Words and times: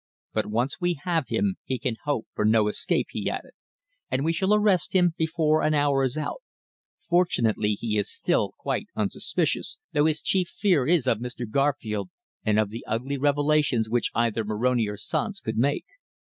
But 0.33 0.47
once 0.47 0.81
we 0.81 0.99
have 1.03 1.27
him 1.27 1.57
he 1.63 1.77
can 1.77 1.95
hope 2.05 2.25
for 2.33 2.43
no 2.43 2.67
escape," 2.67 3.09
he 3.11 3.29
added. 3.29 3.51
"And 4.09 4.25
we 4.25 4.33
shall 4.33 4.51
arrest 4.51 4.93
him 4.93 5.13
before 5.15 5.61
an 5.61 5.75
hour 5.75 6.03
is 6.03 6.17
out. 6.17 6.41
Fortunately 7.07 7.73
he 7.73 7.99
is 7.99 8.09
still 8.11 8.53
quite 8.57 8.87
unsuspicious, 8.95 9.77
though 9.93 10.07
his 10.07 10.23
chief 10.23 10.47
fear 10.47 10.87
is 10.87 11.05
of 11.05 11.19
Mr. 11.19 11.47
Garfield, 11.47 12.09
and 12.43 12.57
of 12.59 12.71
the 12.71 12.83
ugly 12.87 13.19
revelations 13.19 13.91
which 13.91 14.09
either 14.15 14.43
Moroni 14.43 14.87
or 14.87 14.97
Sanz 14.97 15.39
could 15.39 15.57
make. 15.59 15.85